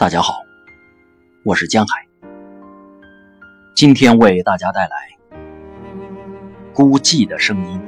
[0.00, 0.46] 大家好，
[1.44, 2.06] 我是江海，
[3.76, 4.96] 今天为大家带来
[6.72, 7.78] 《孤寂的声音》。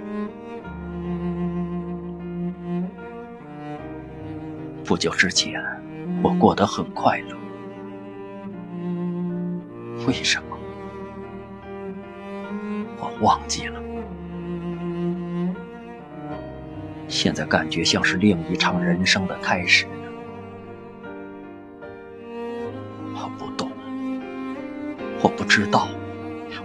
[4.85, 5.59] 不久之前，
[6.23, 7.35] 我过得很快乐，
[10.07, 10.59] 为什么？
[12.99, 13.81] 我忘记了。
[17.09, 19.87] 现在感觉像是另一场人生的开始。
[25.55, 25.87] 知道，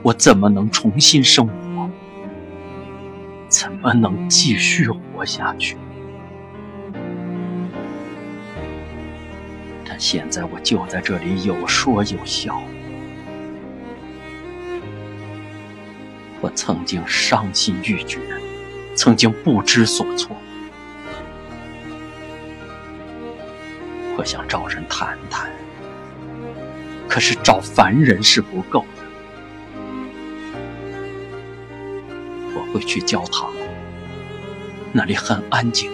[0.02, 1.90] 我怎么能重新生活？
[3.50, 5.76] 怎么能继续活下去？
[9.84, 12.64] 但现在我就在这里有说有笑。
[16.40, 18.22] 我曾经伤心欲绝。
[18.96, 20.34] 曾经不知所措，
[24.18, 25.47] 我想找人谈谈，
[27.08, 29.04] 可是找凡人是不够的。
[32.54, 33.52] 我会去教堂，
[34.92, 35.92] 那里很安静，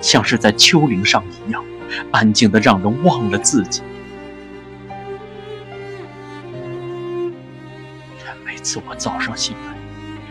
[0.00, 1.64] 像是在丘陵上一样，
[2.10, 3.82] 安静的让人忘了自己。
[8.44, 9.74] 每次我早上醒来，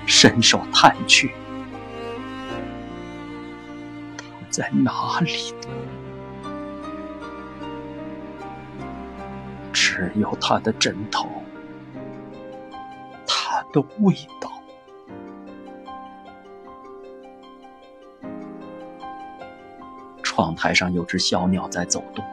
[0.06, 1.32] 伸手探去。
[4.18, 5.54] 他在哪里
[10.16, 11.28] 有他的枕头，
[13.26, 14.52] 他的味道。
[20.24, 22.26] 窗台上有只小鸟在走动，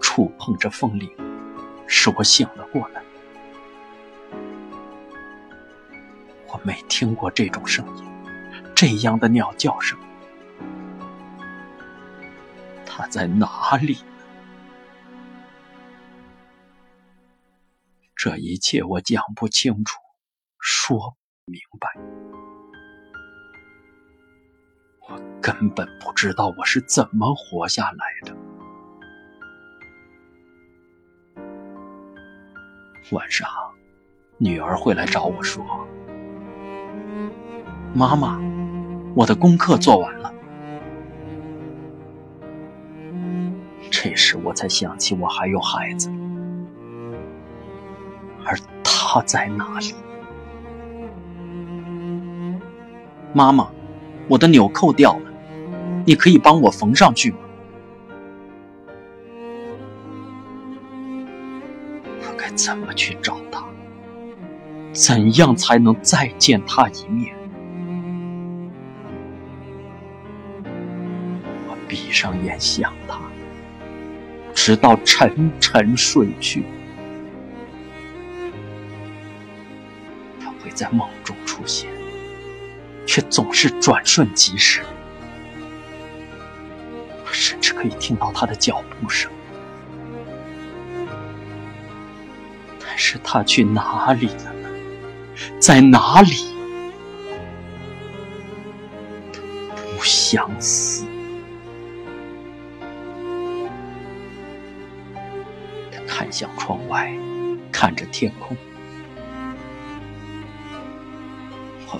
[0.00, 1.10] 触碰着风铃，
[1.86, 3.02] 使我醒了过来。
[6.46, 8.04] 我没听过这种声音，
[8.74, 9.98] 这样的鸟叫声。
[12.84, 13.98] 他在哪里？
[18.22, 19.98] 这一切我讲不清楚，
[20.58, 21.88] 说不明白。
[25.08, 28.36] 我根本不知道我是怎么活下来的。
[33.12, 33.48] 晚上，
[34.36, 35.64] 女儿会来找我说
[37.96, 38.38] ：“妈妈，
[39.16, 40.30] 我的功课做完了。”
[43.90, 46.12] 这时我才想起我还有孩子，
[49.12, 49.92] 他在哪里？
[53.32, 53.68] 妈妈，
[54.28, 55.22] 我的纽扣掉了，
[56.06, 57.38] 你可以帮我缝上去吗？
[62.20, 63.64] 我该怎么去找他？
[64.92, 67.34] 怎样才能再见他一面？
[71.68, 73.18] 我闭上眼想他。
[74.54, 76.62] 直到沉沉睡去，
[80.80, 81.90] 在梦中出现，
[83.06, 84.80] 却总是转瞬即逝。
[87.22, 89.30] 我甚至可以听到他的脚步声，
[92.80, 94.70] 但是他去哪里了呢？
[95.60, 96.46] 在哪里？
[99.74, 101.04] 不相思。
[106.06, 107.12] 看向窗外，
[107.70, 108.56] 看着天空。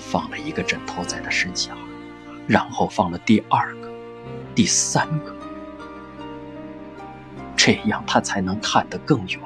[0.01, 1.77] 放了一个枕头在他身下，
[2.47, 3.89] 然后放了第二个、
[4.53, 5.33] 第三个，
[7.55, 9.39] 这样他才能看得更远。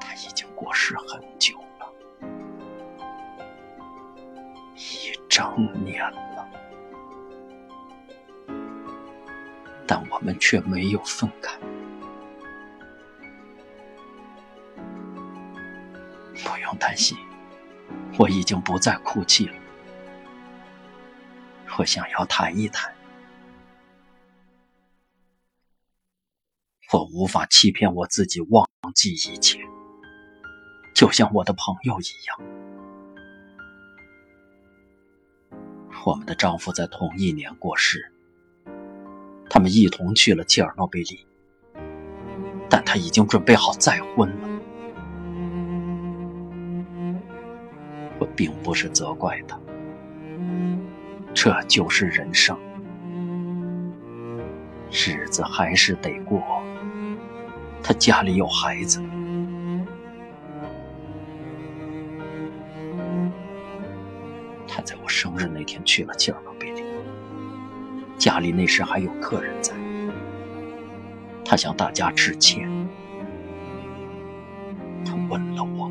[0.00, 1.92] 他已经过世很久了，
[4.76, 6.48] 一整年了。
[9.86, 11.51] 但我们却没有分开。
[18.22, 19.54] 我已经不再哭泣了。
[21.76, 22.94] 我想要谈一谈。
[26.92, 28.64] 我无法欺骗我自己，忘
[28.94, 29.58] 记一切，
[30.94, 32.38] 就像我的朋友一样。
[36.06, 38.12] 我们的丈夫在同一年过世。
[39.50, 41.26] 他们一同去了切尔诺贝利，
[42.70, 44.51] 但他已经准备好再婚了。
[48.22, 49.58] 我并不是责怪他，
[51.34, 52.56] 这就是人生，
[54.92, 56.40] 日子还是得过。
[57.82, 59.02] 他家里有孩子，
[64.68, 66.84] 他在我生日那天去了切尔诺贝利。
[68.16, 69.74] 家里那时还有客人在，
[71.44, 72.70] 他向大家致歉。
[75.04, 75.81] 他吻了我，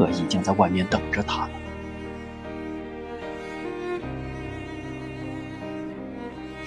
[0.00, 1.50] 车已经在外面等着他了。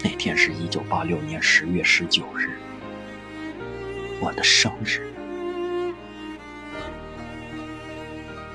[0.03, 2.51] 那天是一九八六年十月十九日，
[4.19, 5.09] 我的生日。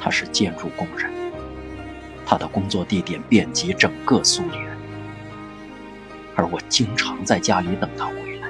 [0.00, 1.10] 他是建筑工人，
[2.24, 4.64] 他的工作地点遍及整个苏联，
[6.36, 8.48] 而我经常在家里等他回来。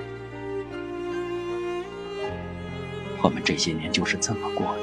[3.23, 4.83] 我们这些年就是这么过的，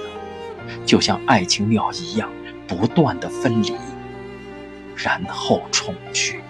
[0.83, 2.29] 就像爱情鸟一样，
[2.67, 3.75] 不断的分离，
[4.95, 6.41] 然后重聚。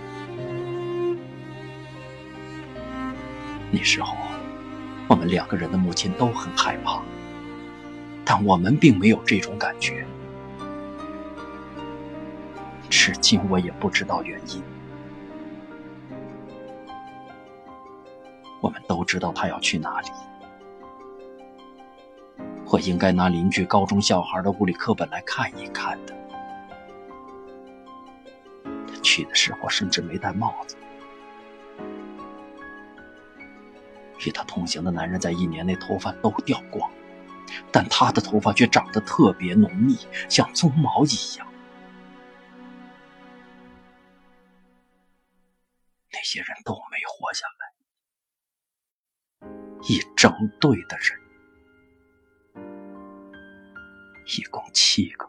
[3.71, 4.15] 那时候，
[5.07, 7.01] 我们两个人的母亲都很害怕，
[8.23, 10.05] 但我们并没有这种感觉。
[12.89, 14.63] 至今我也不知道原因。
[18.61, 20.07] 我们都知道他要去哪里。
[22.75, 26.13] 我应该拿邻居高中小孩的物理课本来看一看的。
[28.85, 30.75] 他去的时候甚至没戴帽子。
[34.27, 36.91] 与他同行的男人在一年内头发都掉光，
[37.71, 41.47] 但他的头发却长得特别浓密，像鬃毛一样。
[46.11, 47.45] 那些人都没活下
[49.39, 49.47] 来，
[49.87, 50.29] 一整
[50.59, 51.17] 队的人，
[54.25, 55.27] 一共七个，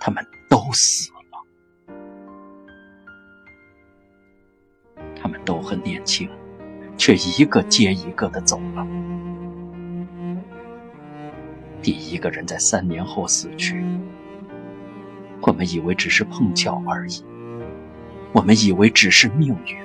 [0.00, 1.92] 他们都死了，
[5.14, 6.28] 他们都很年轻。
[6.96, 8.86] 却一个接一个的走了。
[11.80, 13.82] 第一个人在三年后死去，
[15.40, 17.24] 我们以为只是碰巧而已，
[18.32, 19.78] 我们以为只是命运。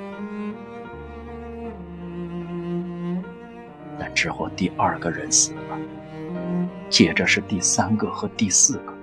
[3.98, 5.80] 但之后第二个人死了，
[6.96, 8.94] 接着是第三个和第四个，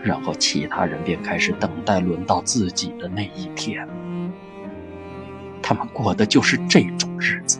[0.00, 3.84] 然后其他人便开始等待轮到自己的那一天。
[5.60, 7.58] 他们过的就是这种日子。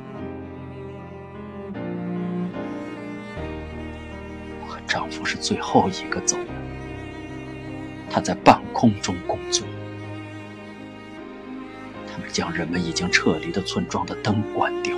[4.60, 6.44] 我和丈夫是最后一个走的，
[8.08, 9.66] 他在半空中工作。
[12.06, 14.96] 他们将人们已经撤离的村庄的灯关掉，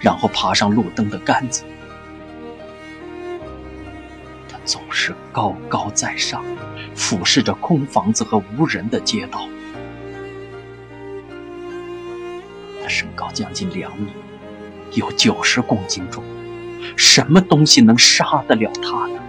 [0.00, 1.64] 然后爬上路灯的杆子。
[4.48, 6.44] 他总是高高在上，
[6.94, 9.48] 俯视着空房子和无人的街道。
[12.82, 14.12] 他身高将近两米，
[14.92, 16.22] 有九十公斤重，
[16.96, 19.20] 什么东西能杀得了他呢？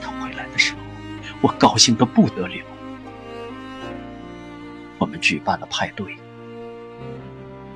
[0.00, 0.78] 他回来的时候，
[1.42, 2.64] 我高兴得不得了。
[5.18, 6.16] 举办了派对，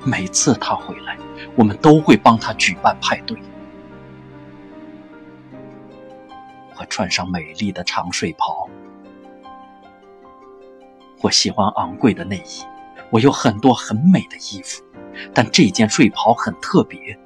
[0.05, 1.17] 每次他回来，
[1.55, 3.37] 我们都会帮他举办派对。
[6.77, 8.69] 我穿上美丽的长睡袍。
[11.21, 12.63] 我喜欢昂贵的内衣，
[13.09, 14.83] 我有很多很美的衣服，
[15.33, 17.17] 但这件睡袍很特别，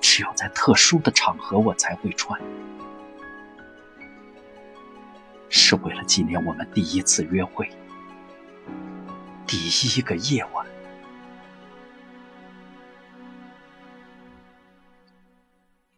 [0.00, 2.40] 只有在特殊的场合我才会穿，
[5.48, 7.70] 是为了纪念我们第一次约会，
[9.46, 9.56] 第
[9.98, 10.66] 一个夜晚。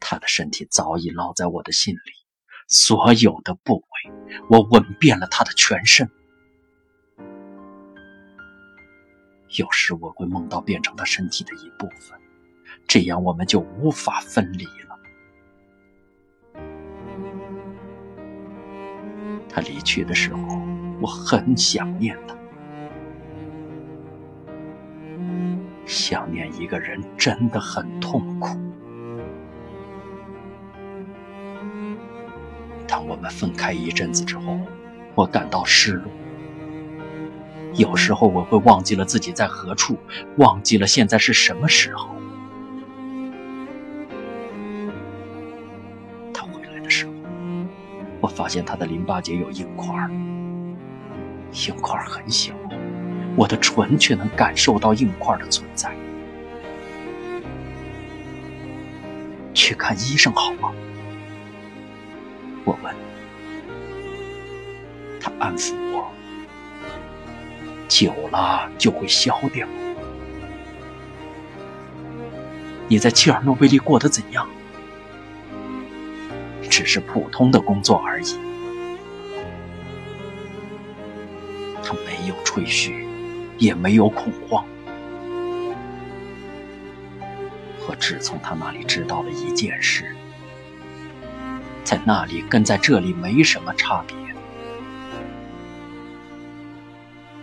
[0.00, 2.12] 他的身体早已烙在我的心里，
[2.68, 4.12] 所有的部位，
[4.50, 6.10] 我吻遍了他的全身。
[9.56, 12.20] 有时我会梦到变成他身体的一部分，
[12.86, 14.98] 这样我们就无法分离了。
[19.48, 20.42] 他离去的时候，
[21.00, 22.36] 我很想念他。
[25.86, 28.58] 想念一个人真的很痛苦。
[32.86, 34.58] 当我们分开一阵子之后，
[35.14, 36.12] 我感到失落。
[37.76, 39.98] 有时候我会忘记了自己在何处，
[40.36, 42.08] 忘记了现在是什么时候。
[46.32, 47.12] 他回来的时候，
[48.20, 49.92] 我发现他的淋巴结有硬块，
[51.66, 52.54] 硬块很小，
[53.36, 55.94] 我的唇却能感受到硬块的存在。
[59.52, 60.72] 去看医生好吗？
[62.64, 62.94] 我问。
[65.20, 66.10] 他安抚我。
[67.88, 69.66] 久了就会消掉。
[72.88, 74.48] 你在切尔诺贝利过得怎样？
[76.68, 78.36] 只是普通的工作而已。
[81.82, 83.06] 他没有吹嘘，
[83.58, 84.64] 也没有恐慌。
[87.86, 90.14] 我只从他那里知道了一件事：
[91.84, 94.16] 在那里跟在这里没什么差别。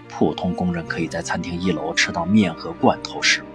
[0.10, 3.46] 普通工人可以在餐厅一楼吃到面和罐头食物，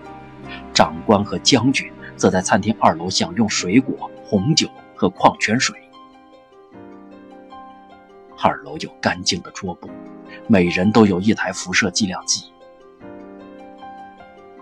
[0.73, 5.77] 长官和将军则在餐厅二楼享用水果、红酒和矿泉水。
[8.43, 9.89] 二楼有干净的桌布。
[10.49, 12.53] 每人都有一台辐射计量计，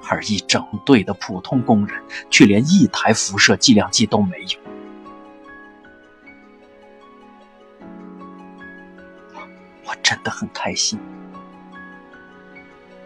[0.09, 4.61] 而一整队的普通工人却连一台辐射计量计都没有。
[9.85, 10.99] 我真的很开心。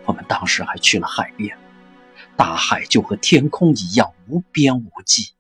[0.05, 1.59] 我们当时还去了海边，
[2.37, 5.35] 大海就和天空一样无边无际。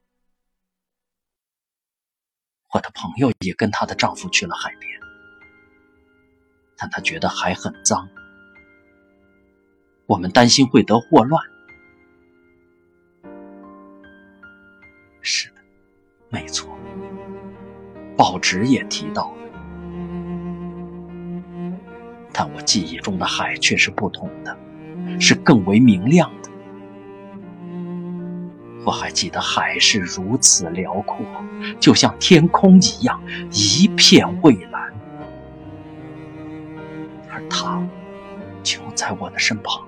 [2.74, 4.97] 我的朋友也跟她的丈夫去了海边。
[6.78, 8.08] 但他觉得海很脏，
[10.06, 11.42] 我们担心会得霍乱。
[15.20, 15.56] 是的，
[16.30, 16.70] 没错，
[18.16, 19.38] 报纸也提到了，
[22.32, 24.56] 但我记忆中的海却是不同的，
[25.18, 26.48] 是更为明亮的。
[28.86, 31.26] 我还记得海是如此辽阔，
[31.80, 33.20] 就像天空一样，
[33.50, 34.67] 一片蔚蓝。
[37.60, 37.84] 他
[38.62, 39.84] 就在我的身旁。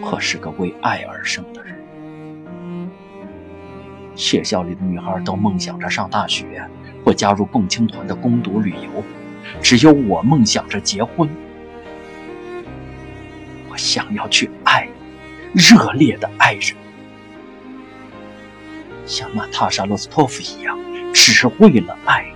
[0.00, 1.74] 我是个为爱而生的人。
[4.14, 6.64] 学校里的女孩都梦想着上大学
[7.04, 9.02] 或加入共青团的攻读旅游，
[9.60, 11.28] 只有我梦想着结婚。
[13.68, 14.86] 我想要去爱，
[15.52, 16.76] 热烈的爱人，
[19.06, 20.78] 像娜塔莎·罗斯托夫一样，
[21.12, 22.31] 只是为了爱。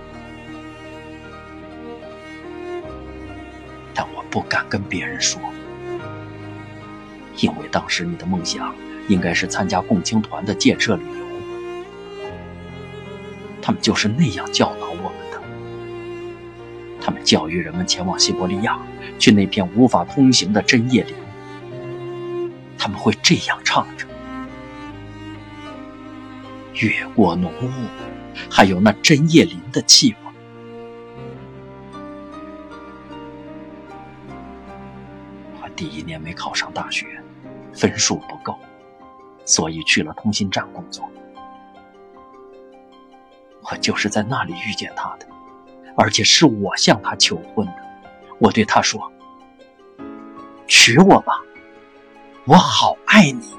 [4.69, 5.41] 跟别人说，
[7.37, 8.73] 因为当时你的梦想
[9.07, 11.27] 应该是参加共青团的建设旅游。
[13.61, 15.41] 他们就是那样教导我们的。
[17.01, 18.79] 他们教育人们前往西伯利亚，
[19.19, 21.13] 去那片无法通行的针叶林。
[22.77, 24.05] 他们会这样唱着：
[26.75, 27.69] 越过浓雾，
[28.49, 30.26] 还有那针叶林的气味。
[36.17, 37.21] 没考上大学，
[37.73, 38.57] 分数不够，
[39.45, 41.09] 所以去了通信站工作。
[43.63, 45.27] 我就是在那里遇见他的，
[45.97, 47.73] 而且是我向他求婚的。
[48.39, 49.11] 我对他说
[50.67, 51.33] ：“娶我吧，
[52.45, 53.55] 我好爱你。”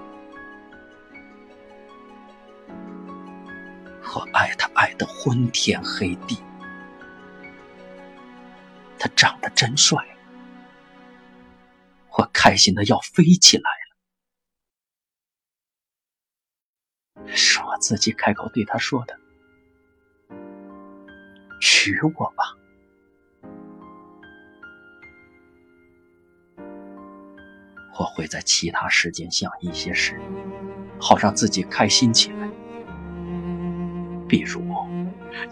[4.15, 6.38] 我爱他爱得昏天黑地，
[8.99, 10.03] 他长得真帅。
[12.19, 13.71] 我开心的要飞起来
[17.25, 19.17] 了，是我自己开口对他说的
[21.63, 22.57] ：“娶我吧。”
[28.01, 30.21] 我会在其他时间想一些事，
[31.01, 32.49] 好让自己开心起来。
[34.29, 34.61] 比如，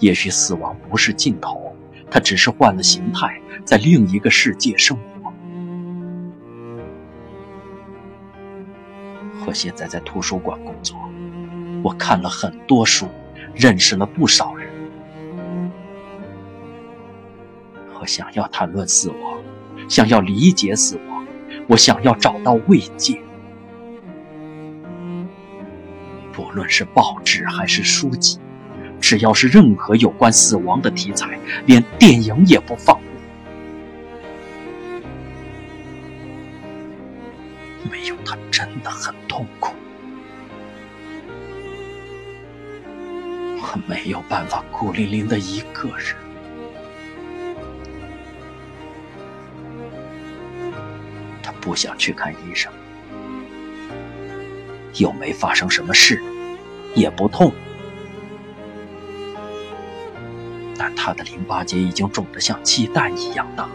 [0.00, 1.76] 也许死亡不是尽头，
[2.10, 5.15] 它只是换了形态，在另一个世界生活。
[9.56, 10.94] 现在在图书馆工作，
[11.82, 13.08] 我看了很多书，
[13.54, 14.68] 认识了不少人。
[17.98, 19.40] 我想要谈论死亡，
[19.88, 21.26] 想要理解死亡，
[21.66, 23.18] 我想要找到慰藉。
[26.34, 28.38] 不论是报纸还是书籍，
[29.00, 33.00] 只要是任何有关死亡的题材，连电影也不放
[38.56, 39.74] 真的很痛苦。
[43.58, 46.16] 我没有办法孤零零的一个人。
[51.42, 52.72] 他不想去看医生，
[54.94, 56.22] 又没发生什么事，
[56.94, 57.52] 也不痛，
[60.78, 63.68] 但他的淋巴结已经肿得像鸡蛋一样大。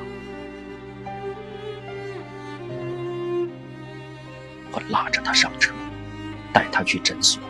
[6.54, 7.42] 带他去诊所。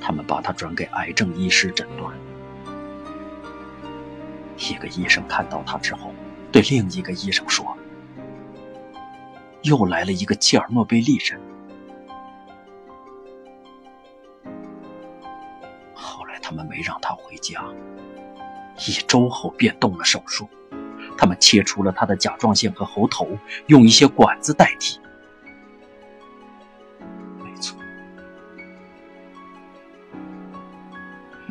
[0.00, 2.16] 他们把他转给癌症医师诊断。
[4.58, 6.14] 一个医生看到他之后
[6.50, 7.76] 对另一个医生说
[9.62, 11.40] 又来了一个切尔诺贝利人。
[15.92, 17.64] 后来他们没让他回家。
[18.86, 20.48] 一周后便动了手术。
[21.16, 23.26] 他们切除了他的甲状腺和喉头
[23.66, 25.00] 用一些管子代替。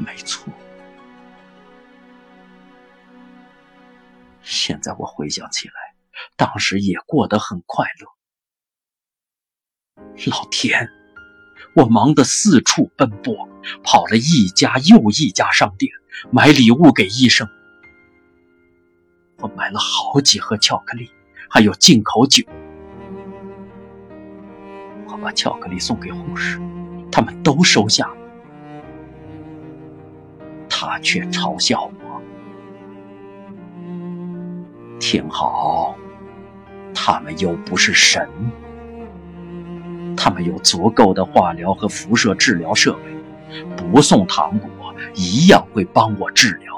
[0.05, 0.53] 没错。
[4.41, 5.73] 现在我回想起来，
[6.37, 8.07] 当时也过得很快乐。
[10.27, 10.87] 老天，
[11.75, 13.49] 我忙得四处奔波，
[13.83, 15.91] 跑了一家又一家商店。
[16.31, 17.49] 买礼物给医生，
[19.39, 21.11] 我买了好几盒巧克力，
[21.49, 22.45] 还有进口酒。
[25.07, 26.59] 我把巧克力送给护士，
[27.11, 28.24] 他们都收下了。
[30.87, 32.21] 他却嘲笑我
[35.01, 35.95] ：“听好，
[36.93, 38.29] 他们又不是神，
[40.15, 44.69] 他们有足够的化疗和辐射治疗设备，不送糖果。”
[45.13, 46.73] 一样会帮我治疗。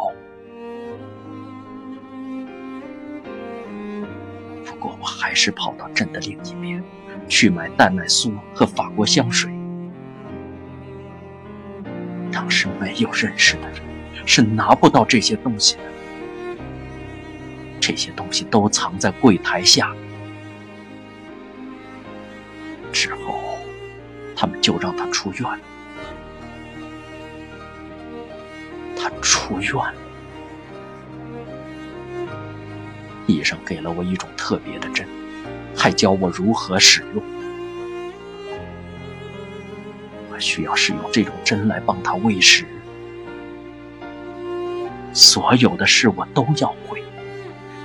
[4.65, 6.83] 不过我还是跑到镇的另一边，
[7.27, 9.51] 去买蛋奶酥和法国香水。
[12.31, 13.81] 当时没有认识的人，
[14.27, 15.81] 是拿不到这些东西的。
[17.79, 19.91] 这些东西都藏在柜台下。
[22.91, 23.57] 之后，
[24.35, 25.59] 他们就让他出院了。
[29.21, 29.93] 出院了，
[33.25, 35.07] 医生给了我一种特别的针，
[35.75, 37.23] 还教我如何使用。
[40.29, 42.65] 我需要使用这种针来帮他喂食。
[45.17, 47.03] 所有的事我都要会，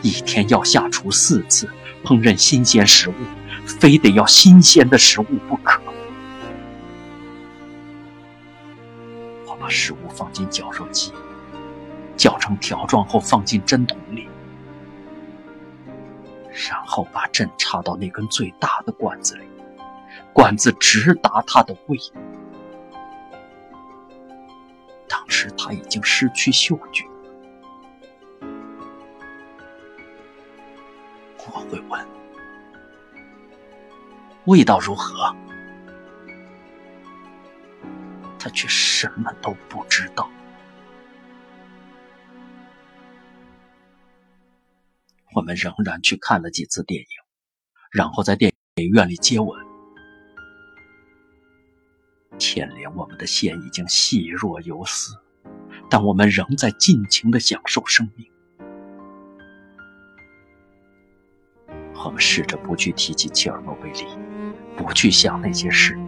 [0.02, 1.66] 一天要下厨四次，
[2.04, 3.14] 烹饪新鲜食物，
[3.66, 5.80] 非得要新鲜的食物不可。
[9.46, 11.10] 我把食物放进绞肉机。
[12.14, 14.28] 绞成条状后放进针筒里，
[16.70, 19.44] 然后把针插到那根最大的管子里，
[20.32, 21.98] 管子直达他的胃。
[25.08, 27.04] 当时他已经失去嗅觉，
[34.46, 35.34] 味道如何？”
[38.38, 40.28] 他却什么都不知道。
[45.34, 47.06] 我们仍然去看了几次电影，
[47.90, 49.58] 然后在电影院里接吻。
[52.38, 55.14] 牵连我们的线已经细若游丝，
[55.88, 58.28] 但我们仍在尽情的享受生命。
[62.04, 64.04] 我们试着不去提起切尔诺贝利，
[64.76, 65.98] 不去想那些事，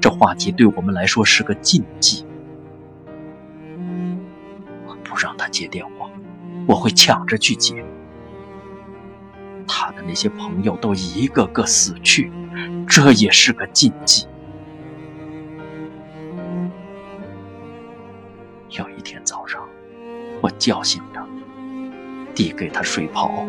[0.00, 2.24] 这话题对我们来说是个禁忌。
[4.86, 6.10] 我不让他接电话，
[6.66, 7.84] 我会抢着去接。
[9.66, 12.32] 他的那些朋友都一个个死去，
[12.86, 14.26] 这也是个禁忌。
[18.70, 19.66] 有一天早上，
[20.40, 21.26] 我叫醒他，
[22.34, 23.46] 递给他睡袍，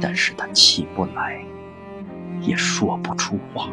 [0.00, 1.44] 但是他起不来，
[2.40, 3.68] 也说不出话，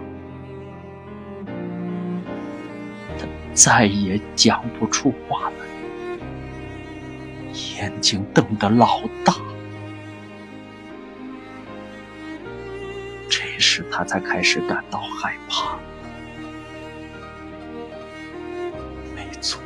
[3.18, 5.56] 他再也讲不出话来，
[7.54, 9.34] 眼睛瞪得老大。
[13.30, 15.78] 这时，他才开始感到害怕。
[19.16, 19.62] 没错，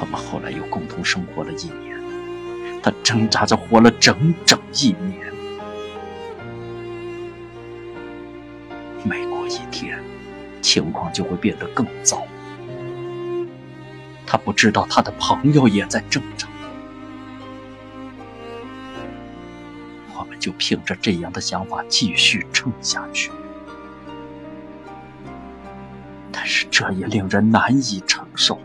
[0.00, 2.01] 我们后来又共同生活了一年，
[2.82, 5.32] 他挣扎着活了整整一年。
[9.04, 10.02] 每过一天，
[10.60, 12.26] 情况就会变得更糟。
[14.26, 16.48] 他不知道他的朋友也在挣扎。
[20.14, 23.30] 我们就凭着这样的想法继续撑下去，
[26.30, 28.58] 但是这也令人难以承受，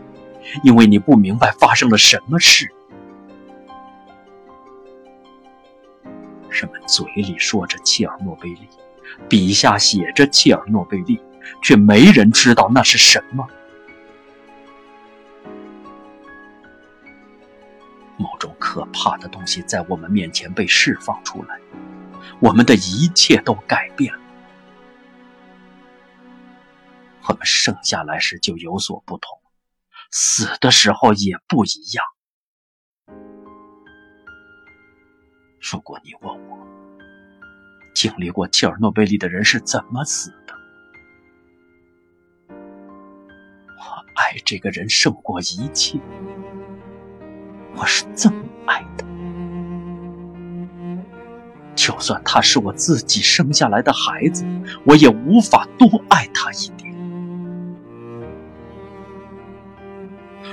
[0.62, 2.72] 因为你不明白发生了什么事。
[6.88, 8.66] 嘴里说着切尔诺贝利，
[9.28, 11.20] 笔下写着切尔诺贝利，
[11.62, 13.46] 却没人知道那是什么。
[18.16, 21.60] 某种可怕的东西在我们面前被释放出来，
[22.40, 24.20] 我们的一切都改变了。
[27.28, 29.38] 我们生下来时就有所不同，
[30.10, 32.02] 死的时候也不一样。
[35.70, 36.47] 如果你问我，
[37.98, 40.54] 经历过切尔诺贝利的人是怎么死的，
[42.48, 43.82] 我
[44.14, 45.98] 爱这个人胜过一切，
[47.74, 49.04] 我是这么爱的。
[51.74, 54.46] 就算他是我自己生下来的孩子，
[54.84, 56.94] 我也无法多爱他一点。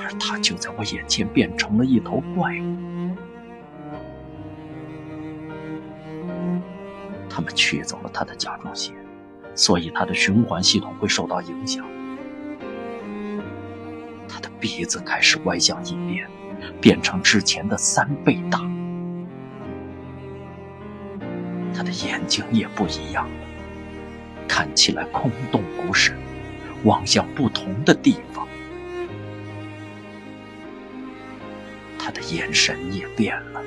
[0.02, 2.95] 而他就在我眼前变成了一头怪物。
[7.36, 8.96] 他们取走了他的甲状腺，
[9.56, 11.86] 所以他的循环系统会受到影响。
[14.26, 16.26] 他的鼻子开始歪向一边，
[16.80, 18.62] 变成之前的三倍大。
[21.76, 23.46] 他的眼睛也不一样了，
[24.48, 26.18] 看起来空洞无神，
[26.86, 28.48] 望向不同的地方。
[32.00, 33.62] 他的眼神也变了，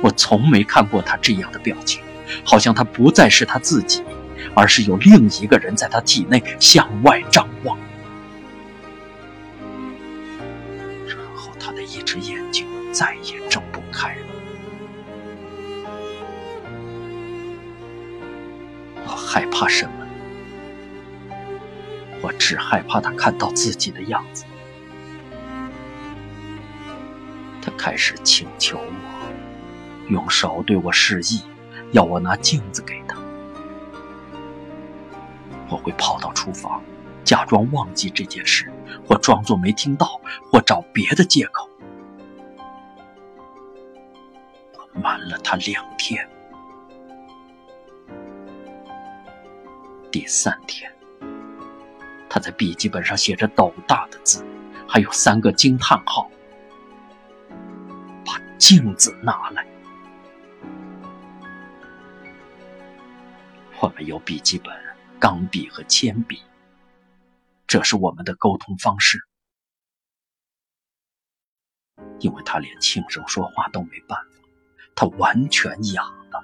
[0.00, 2.03] 我从没看过他这样的表情，
[2.44, 4.02] 好像他不再是他自己，
[4.54, 7.78] 而是有另一个人在他体内向外张望。
[11.06, 14.26] 然后他的一只眼睛再也睁不开了。
[19.06, 19.92] 我害怕什么？
[22.20, 24.44] 我只害怕他看到自己的样子。
[27.60, 31.42] 他开始请求我，用手对我示意，
[31.94, 33.16] 要我拿镜子给他。
[35.70, 36.82] 我会跑到厨房，
[37.22, 38.70] 假装忘记这件事，
[39.06, 41.70] 或装作没听到，或找别的借口。
[44.76, 46.28] 我瞒了他两天。
[50.10, 50.92] 第三天，
[52.28, 54.44] 他在笔记本上写着斗大的字，
[54.88, 56.28] 还有三个惊叹号。
[58.24, 59.64] 把镜子拿来。
[63.84, 64.74] 我们有笔记本、
[65.20, 66.40] 钢笔和铅笔，
[67.66, 69.18] 这是我们的沟通方式。
[72.18, 74.48] 因为他连轻声说话都没办法，
[74.96, 76.42] 他完全哑了。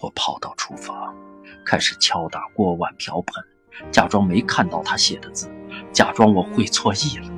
[0.00, 1.16] 我跑到厨房，
[1.64, 3.42] 开始敲打锅碗瓢盆，
[3.90, 5.50] 假装没看到他写的字，
[5.90, 7.28] 假装我会错意了。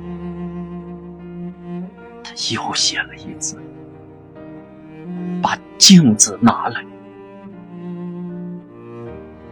[2.21, 3.57] 他又写了一次，
[5.41, 6.83] 把镜子拿来，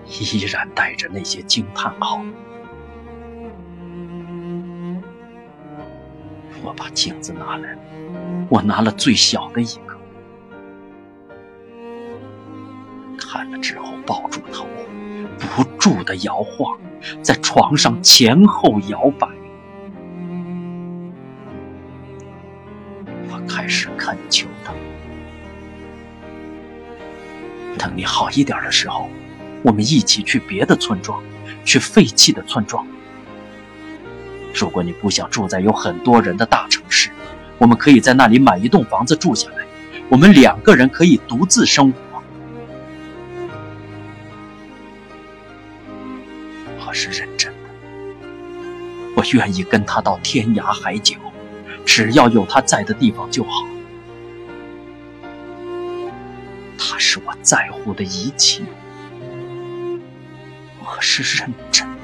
[0.05, 2.21] 依然带着那些惊叹号。
[6.63, 7.77] 我把镜子拿来，
[8.49, 9.95] 我拿了最小的一个，
[13.17, 14.65] 看了之后抱住头，
[15.37, 16.77] 不住的摇晃，
[17.21, 19.27] 在床上前后摇摆。
[28.17, 29.11] 好一点的时候，
[29.61, 31.21] 我们一起去别的村庄，
[31.63, 32.83] 去废弃的村庄。
[34.55, 37.11] 如果你不想住在有很多人的大城市，
[37.59, 39.57] 我们可以在那里买一栋房子住下来。
[40.09, 41.99] 我们两个人可以独自生活。
[46.87, 47.69] 我是认真的，
[49.15, 51.17] 我愿意跟他到天涯海角。
[51.85, 53.67] 只要有他在的地方就好。
[57.25, 58.63] 我在乎的一切，
[60.79, 61.97] 我是认真的。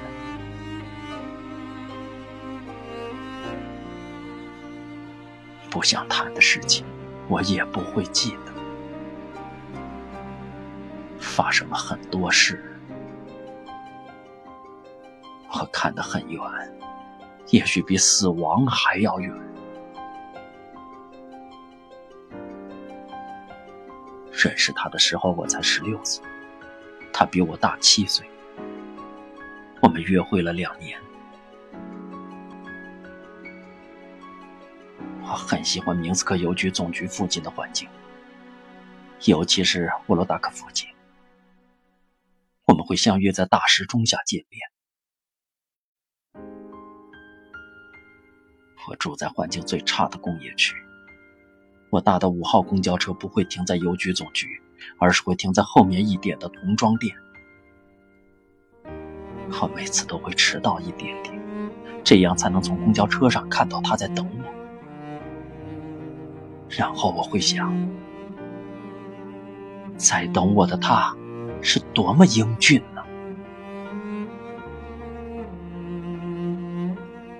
[5.70, 6.86] 不想谈的事情，
[7.28, 8.54] 我也不会记得。
[11.20, 12.78] 发生了很多事，
[15.52, 16.42] 我看得很远，
[17.50, 19.34] 也许比死亡还要远。
[24.44, 26.22] 认识他的时候，我才十六岁，
[27.14, 28.30] 他比我大七岁。
[29.82, 31.00] 我们约会了两年。
[35.22, 37.88] 我很喜欢明斯克邮局总局附近的环境，
[39.22, 40.90] 尤其是沃罗达克附近。
[42.66, 44.60] 我们会相约在大石钟下见面。
[48.90, 50.76] 我住在环境最差的工业区。
[51.94, 54.60] 我搭的五号公交车不会停在邮局总局，
[54.98, 57.16] 而是会停在后面一点的童装店。
[59.62, 61.40] 我每次都会迟到一点点，
[62.04, 64.44] 这样才能从公交车上看到他在等我。
[66.68, 67.72] 然后我会想，
[69.96, 71.16] 在等我的他，
[71.62, 73.04] 是多么英俊呢？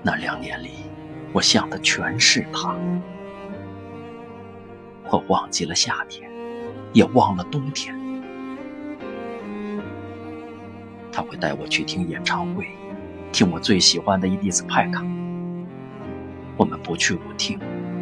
[0.04, 0.70] 那两年里，
[1.32, 2.78] 我想的全是他。
[5.14, 6.28] 我忘记了夏天，
[6.92, 7.96] 也忘了冬天。
[11.12, 12.68] 他会带我去听演唱会，
[13.32, 15.04] 听我最喜欢的伊迪丝·派卡。
[16.58, 17.60] 我们不去舞厅，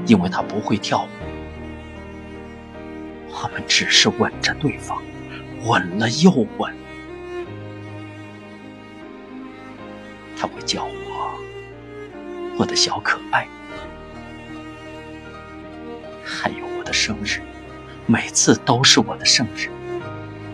[0.07, 1.07] 因为他不会跳舞。
[3.29, 5.03] 我们只是吻着对方，
[5.65, 6.73] 吻了又吻。
[10.37, 11.37] 他会叫我
[12.57, 13.45] 我的小可爱，
[16.23, 17.39] 还有的生日，
[18.05, 19.69] 每次都是我的生日。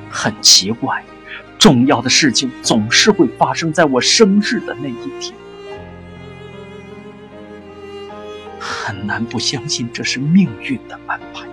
[0.08, 1.04] 很奇怪，
[1.58, 5.36] 重要的事情总是会发生在我生日的那一天。
[8.60, 11.47] 很难不相信这是命运的安排。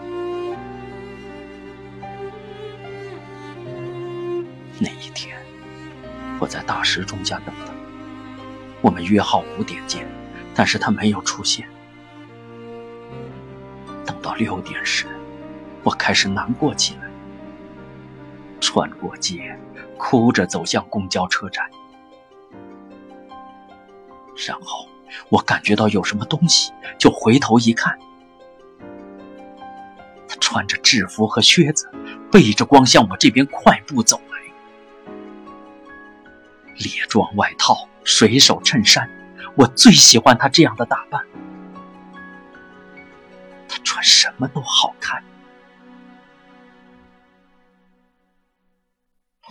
[4.79, 5.35] 那一天，
[6.39, 7.73] 我在大石钟家等他。
[8.83, 10.07] 我们约好五点见，
[10.55, 11.67] 但是他没有出现。
[14.37, 15.07] 六点时，
[15.83, 17.03] 我开始难过起来，
[18.61, 19.59] 穿过街，
[19.99, 21.69] 哭着走向公交车站，
[24.47, 24.89] 然后。
[25.29, 27.97] 我感觉到有什么东西，就回头一看，
[30.27, 31.89] 他穿着制服和靴子，
[32.33, 34.39] 背着光向我这边快步走来。
[36.79, 39.09] 猎装外套、水手衬衫，
[39.55, 41.25] 我最喜欢他这样的打扮。
[43.95, 45.23] 他什么都好看。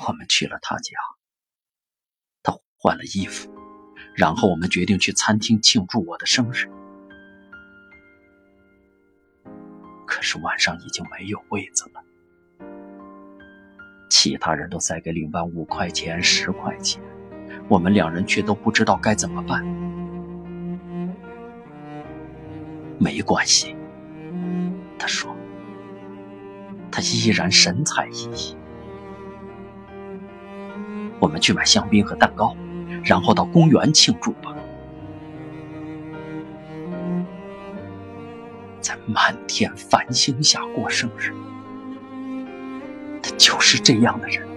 [0.06, 0.98] 我们去了他家，
[2.44, 3.50] 他换了衣服。
[4.18, 6.70] 然后我们决定去餐厅庆祝我的生日，
[10.06, 12.04] 可是晚上已经没有位子了。
[14.10, 17.02] 其他人都塞给领班五块钱、十块钱，
[17.70, 19.64] 我们两人却都不知道该怎么办。
[23.00, 23.76] 没关系，
[24.98, 25.36] 他说，
[26.92, 28.56] 他依然神采奕奕。
[31.20, 32.56] 我们去买香槟和蛋糕。
[33.04, 34.56] 然后到公园庆祝吧，
[38.80, 41.34] 在满天繁星下过生日。
[43.22, 44.48] 他就是这样的人。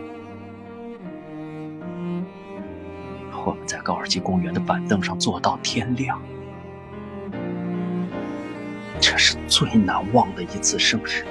[3.45, 6.23] 我们在高尔基公园的板凳上坐到天亮，
[9.09, 11.25] 这是最难忘的一次生日。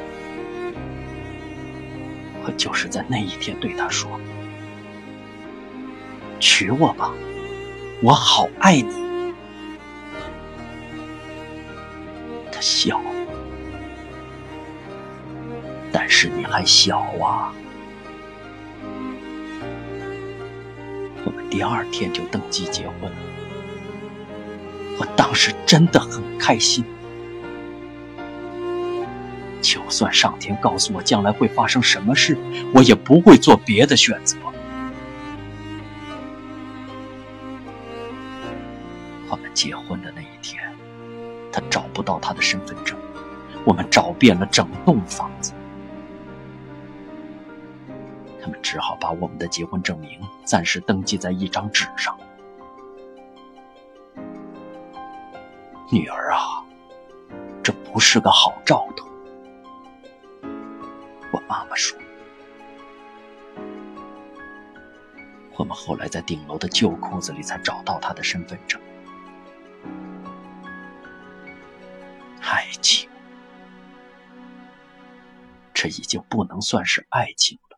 [2.46, 4.18] 我就是在那一天对他说。
[6.40, 7.12] 娶我吧，
[8.02, 9.34] 我好爱你。
[12.50, 13.02] 他笑，
[15.92, 17.54] 但是你还小啊。
[21.26, 23.18] 我们第二天就登记结婚了，
[24.98, 26.86] 我当时真的很开心。
[29.66, 32.38] 就算上天告诉我将来会发生什么事，
[32.72, 34.38] 我也不会做别的选择。
[39.28, 40.62] 我们结婚的那一天，
[41.52, 42.96] 他找不到他的身份证，
[43.66, 45.52] 我们找遍了整栋房子，
[48.40, 52.16] 他们只好把我们的结婚证明暂时登记在一张纸上。
[55.92, 56.64] 女儿啊，
[57.64, 59.08] 这不是个好兆头。
[61.36, 62.00] 我妈妈说，
[65.58, 68.82] 我们后来在顶楼的旧裤子里才找到他的身份证。
[72.40, 73.10] 爱情，
[75.74, 77.78] 这已经不能算是爱情了，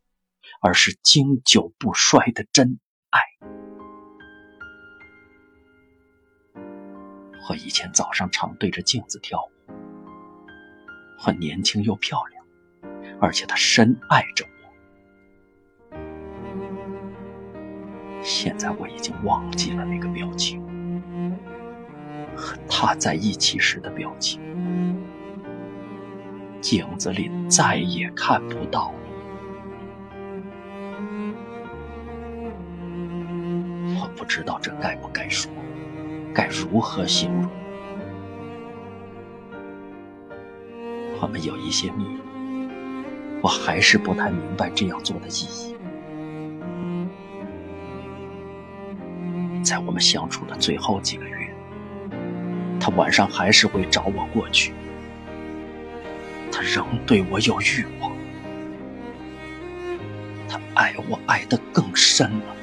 [0.61, 2.77] 而是经久不衰的真
[3.09, 3.19] 爱。
[7.49, 9.51] 我以前早上常对着镜子跳舞，
[11.25, 12.36] 我年轻又漂亮，
[13.19, 15.91] 而且他深爱着我。
[18.21, 20.65] 现在我已经忘记了那个表情。
[22.39, 24.39] 和他在一起时的表情，
[26.61, 28.99] 镜子里再也看不到了。
[33.99, 35.51] 我不知道这该不该说，
[36.31, 37.49] 该如何形容。
[41.19, 42.19] 我们有一些秘密，
[43.41, 45.75] 我还是不太明白这样做的意义。
[49.63, 51.35] 在我们相处的最后几个月。
[52.79, 54.71] 他晚上还是会找我过去，
[56.49, 58.13] 他仍对我有欲望，
[60.47, 62.55] 他爱我爱得更深了。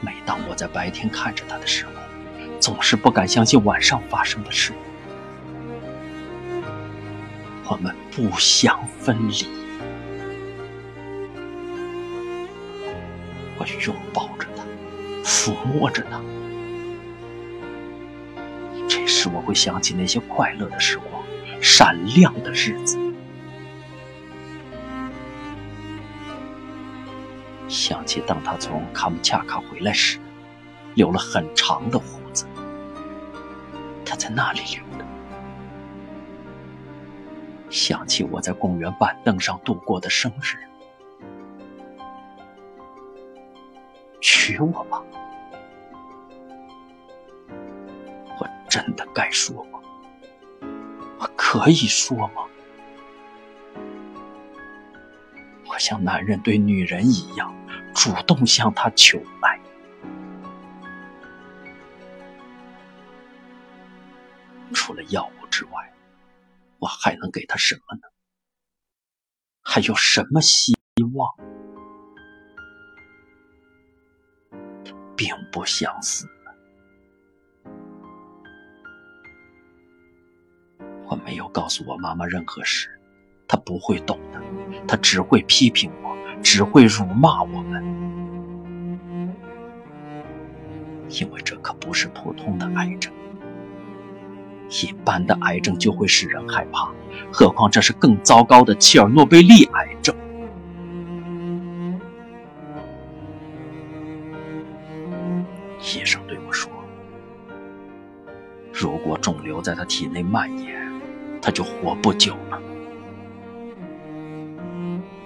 [0.00, 1.92] 每当我在白天看着他的时候，
[2.60, 4.72] 总是不敢相信晚上发生的事。
[7.68, 9.44] 我们不想分离，
[13.58, 14.62] 我拥抱着他，
[15.24, 16.20] 抚摸着他。
[18.88, 21.22] 这时我会想起那些快乐的时光，
[21.60, 22.96] 闪亮的日子，
[27.68, 30.18] 想起当他从卡姆恰卡回来时，
[30.94, 32.46] 留了很长的胡子。
[34.04, 35.04] 他在那里留的。
[37.68, 40.56] 想起我在公园板凳上度过的生日。
[44.20, 45.02] 娶我吧，
[48.38, 49.80] 我真的该说吗？
[51.18, 52.44] 我可以说吗？
[55.68, 57.54] 我像男人对女人一样，
[57.94, 59.55] 主动向她求爱。
[67.06, 68.02] 还能给他什么呢？
[69.62, 70.74] 还有什么希
[71.14, 71.32] 望？
[74.84, 76.26] 他并不相似。
[81.08, 82.88] 我没有告诉我妈妈任何事，
[83.46, 84.42] 她不会懂的，
[84.88, 87.84] 她只会批评我，只会辱骂我们，
[91.08, 93.14] 因为这可不是普通的癌症。
[94.68, 96.90] 一般的癌症就会使人害怕，
[97.32, 100.14] 何况这是更糟糕的切尔诺贝利癌症。
[105.78, 106.70] 医生对我说
[108.72, 110.76] ：“如果肿瘤在他体内蔓延，
[111.40, 112.60] 他就活不久了。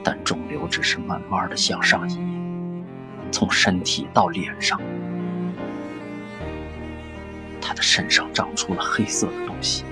[0.05, 2.19] 但肿瘤只是慢慢的向上移，
[3.31, 4.79] 从身体到脸上。
[7.71, 9.85] 他的身上长出了黑色的东西，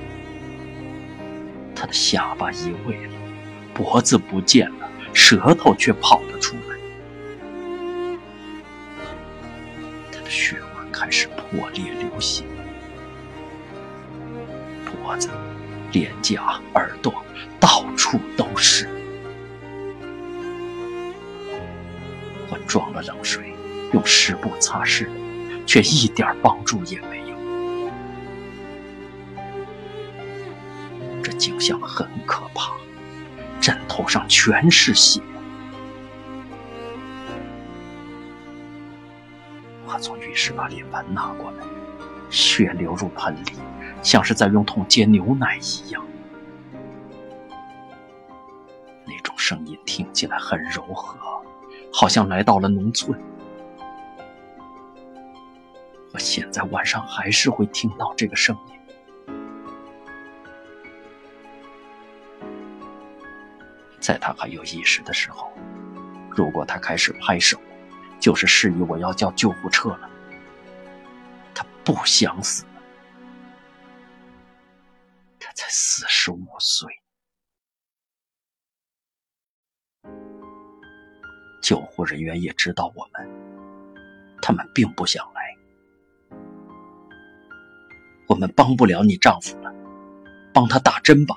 [1.77, 3.13] 他的下巴移位了，
[3.73, 6.77] 脖子不见了，舌头却跑了出来。”
[10.11, 12.43] 他的血管开始破裂流血，
[14.85, 15.31] 脖子、
[15.93, 17.15] 脸颊、耳朵
[17.61, 18.89] 到处都是。
[22.51, 23.55] 我装了冷水，
[23.93, 25.07] 用湿布擦拭，
[25.65, 27.18] 却一点帮助也没
[31.69, 32.73] 象很可怕，
[33.61, 35.21] 枕头上全是血。
[39.87, 41.65] 我从浴室把脸盆拿过来，
[42.31, 43.53] 血流入盆里，
[44.03, 46.03] 像是在用桶接牛奶一样。
[49.05, 51.19] 那种声音听起来很柔和，
[51.93, 53.21] 好像来到了农村。
[56.15, 58.78] 我现在晚上还是会听到这个声音。
[64.09, 65.53] 在他还有意识的时候，
[66.31, 67.61] 如果他开始拍手。
[68.19, 70.11] 就是示意我要叫救护车了。
[71.55, 72.65] 他不想死，
[75.39, 76.89] 他才四十五岁。
[81.63, 83.31] 救护人员也知道我们，
[84.43, 85.55] 他们并不想来。
[88.27, 89.73] 我们帮不了你丈夫了，
[90.53, 91.37] 帮他打针吧，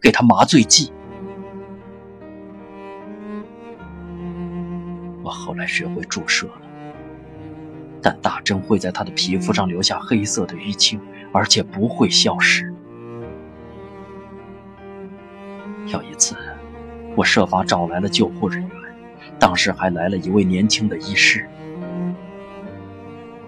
[0.00, 0.92] 给他麻醉剂。
[5.32, 6.62] 后来学会注射了，
[8.00, 11.00] 但打针会在他的皮肤上留下黑色的淤青，
[11.32, 12.72] 而且不会消失。
[15.86, 16.36] 有一次，
[17.16, 18.70] 我设法找来了救护人员，
[19.38, 21.48] 当时还来了一位年轻的医师。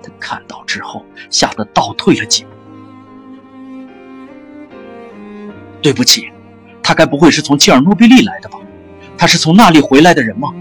[0.03, 2.51] 他看到之后，吓得倒退了几步。
[5.81, 6.31] 对不起，
[6.83, 8.59] 他该不会是从切尔诺贝利来的吧？
[9.17, 10.53] 他是从那里回来的人吗？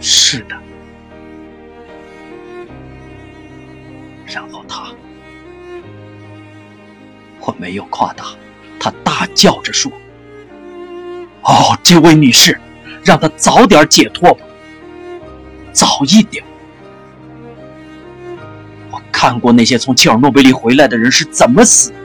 [0.00, 0.54] 是的。”
[4.26, 4.92] 然后他，
[7.40, 8.26] 我没有夸大，
[8.78, 9.90] 他大叫着说
[11.42, 12.60] ：“哦，这位女士，
[13.02, 14.44] 让她早点解脱吧，
[15.72, 16.44] 早一点。
[18.90, 21.96] 我看过那些从切尔诺贝利回来的人是怎么死的。”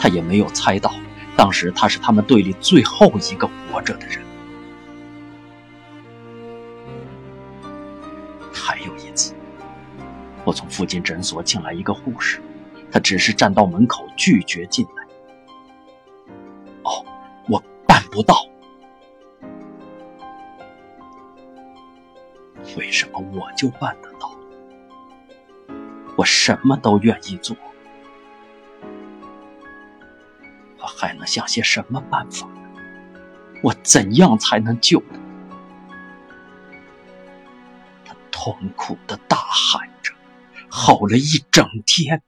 [0.00, 0.90] 他也没有猜到，
[1.36, 4.24] 当时他是他们队里最后一个活着的人。
[8.50, 9.34] 还有一次，
[10.42, 12.40] 我从附近诊所请来一个护士，
[12.90, 15.04] 她只是站到门口拒绝进来。
[16.84, 17.04] 哦，
[17.46, 18.34] 我办不到。
[22.78, 24.34] 为什么我就办得到。
[26.16, 27.54] 我什么都愿意做，
[30.96, 32.48] 还能想些什么办法？
[33.62, 35.18] 我怎样才能救他？
[38.06, 40.14] 他痛苦的大喊着，
[40.70, 42.22] 吼了一整天，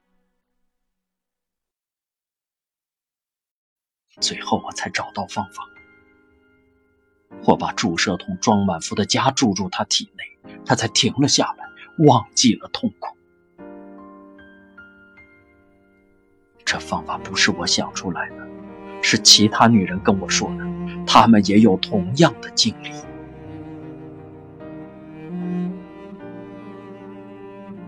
[4.20, 5.64] 最后我才找到方法。
[7.44, 11.64] 我把注射筒装满伏的夹注入他体内，他才停了下来，
[12.06, 13.16] 忘记了痛苦。
[16.64, 18.36] 这方法不是我想出来的，
[19.02, 20.64] 是其他女人跟我说的，
[21.06, 22.90] 她们也有同样的经历。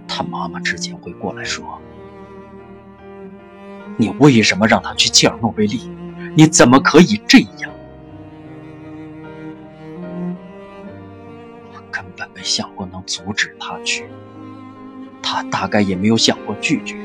[0.07, 1.81] 他妈妈之前会过来说
[3.99, 5.91] ：“你为什么让他去切尔诺贝利？
[6.37, 7.73] 你怎么可以这样？”
[11.73, 14.07] 我根本没想过能阻止他去，
[15.21, 16.97] 他大概也没有想过拒绝。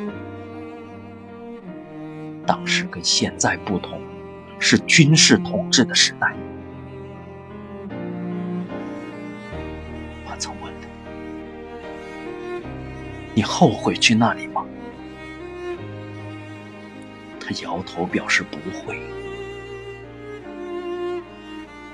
[2.50, 4.02] 当时跟现在不同，
[4.58, 6.36] 是军事统治的时代。
[10.26, 10.88] 我曾问他
[13.36, 14.66] ：“你后悔去那里吗？”
[17.40, 19.00] 他摇头表示不会。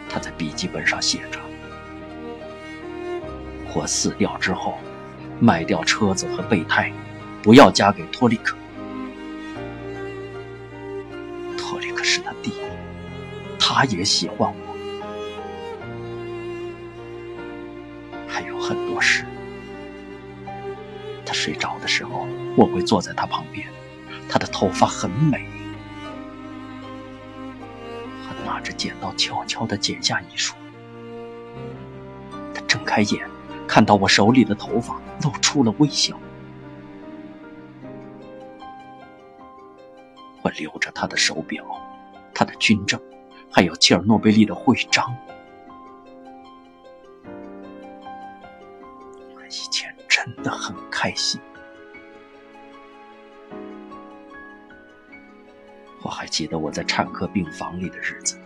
[0.07, 1.39] 他在笔记本上写着
[3.75, 4.77] ：“我死掉之后，
[5.37, 6.93] 卖掉车子和备胎，
[7.43, 8.55] 不要嫁给托利克。”
[13.75, 14.55] 他也喜欢我。
[18.25, 19.25] 还有很多事。
[21.25, 23.67] 他睡着的时候，我会坐在他旁边。
[24.29, 25.45] 他的头发很美。
[28.29, 30.55] 我拿着剪刀悄悄地剪下一束。
[32.53, 33.29] 他睁开眼，
[33.67, 36.17] 看到我手里的头发，露出了微笑。
[40.41, 41.65] 我留着他的手表。
[42.33, 42.97] 他的军证，
[43.51, 45.15] 还有切尔诺贝利的徽章。
[49.47, 51.39] 以前真的很开心。
[56.03, 58.39] 我还记得我在产科病房里的日子。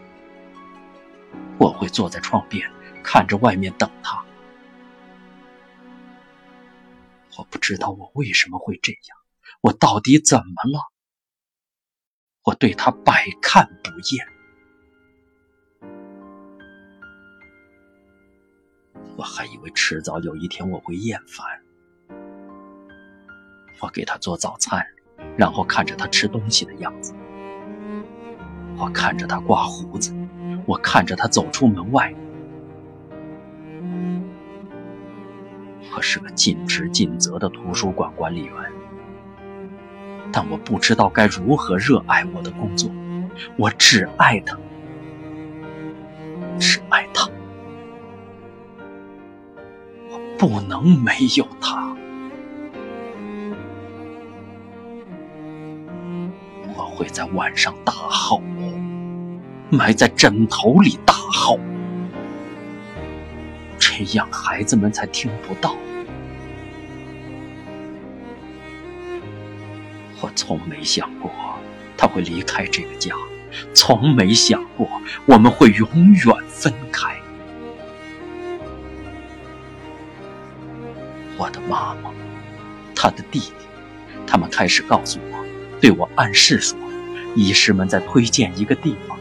[1.58, 2.70] 我会坐在窗边，
[3.04, 4.24] 看着外面等他。
[7.38, 9.18] 我不知道我为什么会这样，
[9.62, 10.92] 我到底怎么了？
[12.44, 14.26] 我对他百看不厌，
[19.20, 21.46] 我还以为迟早有一天我会厌烦。
[23.82, 24.82] 我给他做早餐，
[25.36, 27.14] 然后看着他吃东西的样子，
[28.78, 30.16] 我看着他刮胡子，
[30.66, 32.16] 我看着他走出门外。
[35.94, 38.56] 我是个尽职尽责的图书馆管理员。
[40.32, 42.90] 但我不知道该如何热爱我的工作，
[43.58, 44.58] 我只爱他，
[50.40, 51.94] 不能没有他。
[56.78, 58.42] 我会在晚上大吼，
[59.70, 61.60] 埋在枕头里大吼，
[63.78, 65.76] 这样孩子们才听不到。
[70.22, 71.30] 我从没想过
[71.98, 73.14] 他会离开这个家，
[73.74, 74.88] 从没想过
[75.26, 77.19] 我们会永远分开。
[81.40, 82.12] 我的妈妈，
[82.94, 83.54] 他的弟弟，
[84.28, 85.46] 他们开始告诉我，
[85.80, 86.78] 对我暗示说，
[87.34, 89.18] 医师们在推荐一个地方，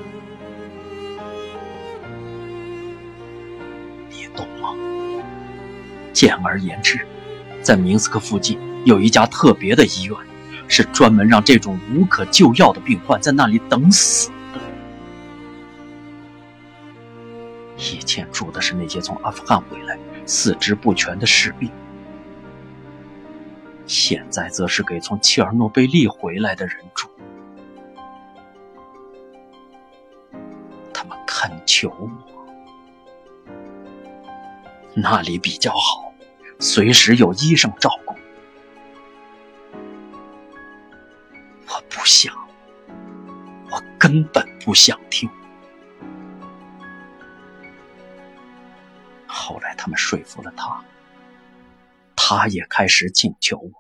[4.10, 4.74] 你懂吗？
[6.12, 6.98] 简而言之，
[7.62, 10.16] 在明斯克附近有一家特别的医院。
[10.70, 14.30] 是专门让这种无可救药的病患在那里等死。
[17.78, 21.70] 以前住的是那些从阿富汗回来、四肢不全的士兵，
[23.88, 27.08] 现在则是给从切尔诺贝利回来的人住。
[30.92, 32.10] 他们恳求我，
[34.94, 36.12] 那里比较好，
[36.60, 38.14] 随时有医生照顾。
[41.66, 42.34] 我不想，
[43.70, 45.28] 我根本不想听。
[49.26, 50.84] 后来他们说服了他，
[52.20, 53.70] 他也开始请求我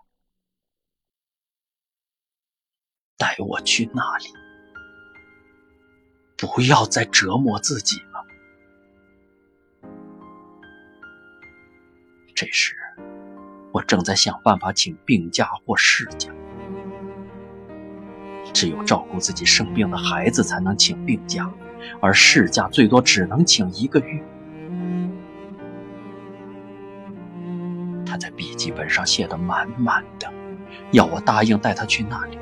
[3.16, 4.28] 带我去那里，
[6.36, 8.24] 不要再折磨自己了。
[12.32, 12.76] 这时，
[13.72, 16.32] 我正在想办法请病假或事假。
[18.54, 21.52] 只有照顾自己生病的孩子才能请病假，
[22.00, 24.24] 而事假最多只能请一个月。
[28.08, 30.32] 他在笔记本上写的满满的，
[30.92, 32.38] 要我答应带他去那里。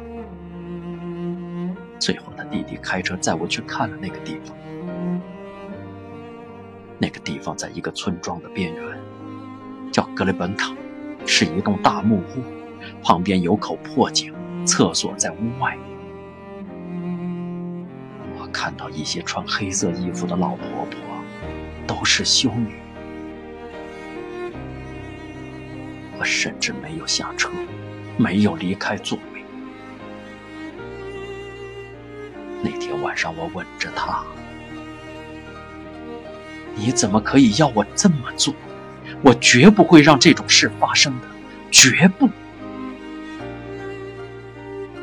[1.99, 4.57] 最后，他弟弟开车载我去看了那个地方。
[6.99, 8.83] 那个地方在一个村庄的边缘，
[9.93, 10.73] 叫格雷本卡，
[11.27, 12.43] 是一栋大木屋，
[13.03, 14.33] 旁边有口破井，
[14.65, 15.77] 厕所在屋外。
[18.39, 21.01] 我看到一些穿黑色衣服的老婆婆，
[21.89, 22.77] 都是修女。
[26.27, 27.49] 甚至没有下车，
[28.19, 29.45] 没有离开座位。
[32.63, 34.23] 那天晚上，我吻着她。
[36.75, 38.53] 你怎么可以要我这么做？
[39.23, 41.29] 我绝不会让这种事发生的，
[41.71, 42.29] 绝不！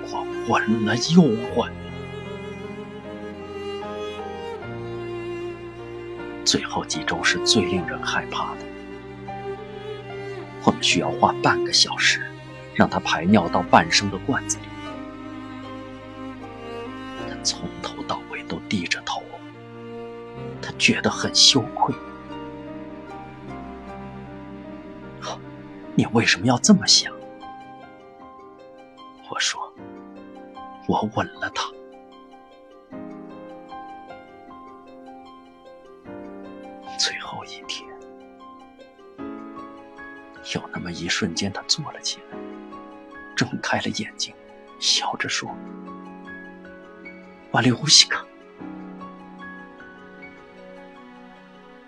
[0.06, 1.22] 我吻了又
[1.56, 1.72] 吻，
[6.46, 8.73] 最后几周是最令人害怕的。
[10.66, 12.22] 我们需要花半个小时，
[12.74, 14.64] 让他排尿到半升的罐子里。
[17.30, 19.22] 他从头到尾都低着头，
[20.62, 21.94] 他觉得很羞愧。
[25.96, 27.14] 你为什么要这么想？
[29.30, 29.62] 我说，
[30.88, 31.73] 我吻了他。
[40.94, 42.38] 一瞬间，他坐了起来，
[43.36, 44.34] 睁开了眼睛，
[44.80, 45.50] 笑着说
[47.52, 48.26] ：“瓦利乌西卡。”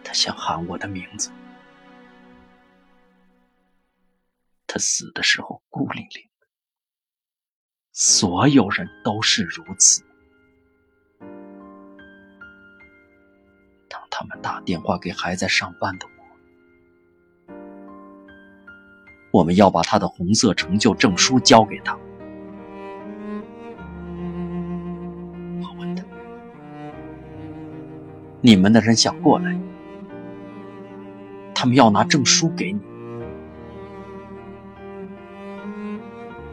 [0.03, 1.32] 他想喊我的名字。
[4.68, 6.47] 他死的时候孤零零的，
[7.93, 10.03] 所有人都是如此。
[13.88, 16.14] 当他们打电话给还在上班的。
[19.36, 21.93] 我们要把他的红色成就证书交给他。
[25.59, 26.05] 我问他
[28.39, 29.59] ：“你们的人想过来？
[31.53, 32.79] 他们要拿证书给你。”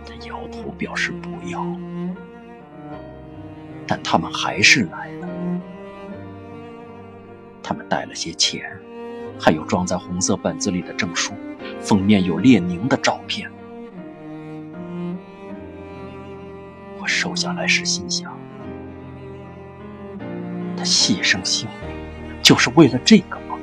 [0.05, 1.65] 他摇头表示不要，
[3.87, 5.29] 但他们还是来了。
[7.63, 8.69] 他们带了些钱，
[9.39, 11.33] 还有装在红色本子里的证书。
[11.83, 13.51] 封面有列宁的照片。
[16.99, 18.39] 我收下来时心想：
[20.77, 21.97] 他牺牲性命
[22.43, 23.59] 就是为了这个吗？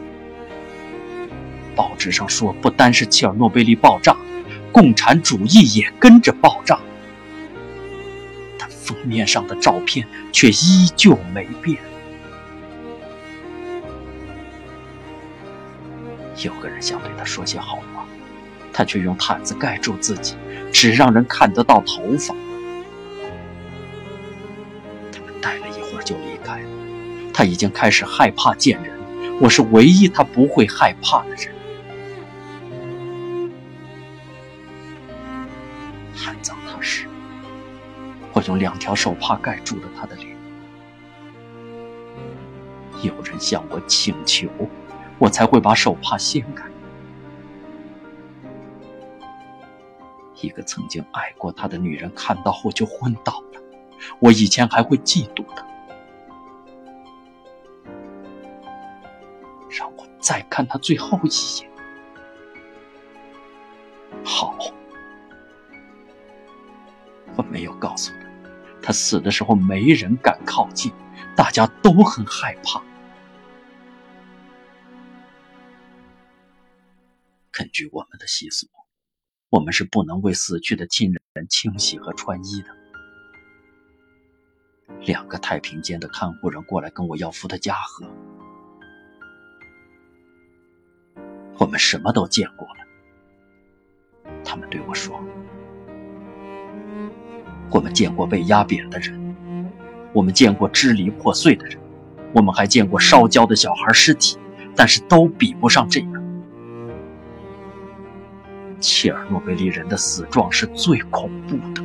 [1.75, 4.13] 报纸上说，不单是切尔诺贝利爆炸，
[4.71, 6.77] 共产主义也跟着爆炸。
[8.57, 11.77] 但封面上的照片却依旧没变。
[16.43, 17.98] 有个人想对他说些好话。
[18.79, 20.37] 他却用毯子盖住自己，
[20.71, 22.33] 只让人看得到头发。
[25.11, 26.69] 他们待了一会儿就离开了。
[27.33, 28.97] 他已经开始害怕见人，
[29.41, 31.53] 我是唯一他不会害怕的人。
[36.25, 37.05] 安葬他时，
[38.31, 40.29] 我用两条手帕盖住了他的脸。
[43.01, 44.47] 有人向我请求，
[45.17, 46.63] 我才会把手帕掀开。
[50.41, 53.61] 一个曾经爱过他的女人看到后就昏倒了。
[54.19, 55.65] 我以前还会嫉妒他。
[59.69, 61.69] 让我再看他最后一眼。
[64.23, 64.57] 好，
[67.35, 70.91] 我没有告诉他，他死的时候没人敢靠近，
[71.35, 72.81] 大家都很害怕。
[77.51, 78.67] 根据我们的习俗。
[79.49, 82.67] 我们是不能为死去的亲人清洗和穿衣的。
[85.01, 88.05] 两个太平间的看护人过来跟我要伏特加喝。
[91.57, 92.75] 我们什么都见过了。
[94.45, 95.19] 他们对我说
[97.71, 99.71] ：“我们见过被压扁的人，
[100.13, 101.79] 我们见过支离破碎的人，
[102.33, 104.37] 我们还见过烧焦的小孩尸体，
[104.75, 106.18] 但是都比不上这个。”
[108.79, 111.83] 切尔诺贝利人的死状是最恐怖的。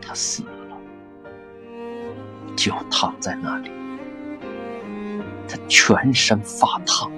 [0.00, 0.76] 他死了，
[2.56, 3.70] 就躺在那里，
[5.48, 7.10] 他全身发烫，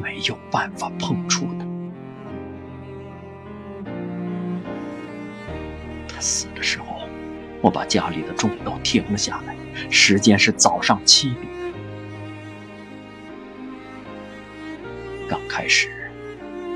[0.00, 1.66] 没有办法碰触的。
[6.08, 6.86] 他死的时候，
[7.60, 9.56] 我把家里的钟都停了下来，
[9.90, 11.63] 时间是早上七点。
[15.54, 15.88] 开始，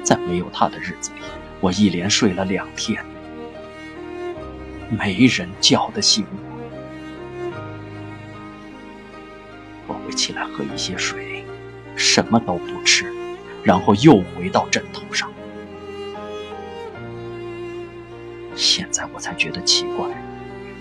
[0.04, 1.20] 在没有他的日子里，
[1.58, 3.04] 我一连睡了两天，
[4.88, 6.38] 没人叫得醒我。
[9.88, 11.44] 我会起来喝一些水，
[11.96, 13.12] 什么都不吃，
[13.64, 15.28] 然后又回到枕头上。
[18.54, 20.06] 现在我才觉得奇怪，